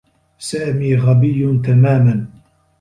سامي 0.39 0.95
غبيّ 0.95 1.61
تماما. 1.63 2.25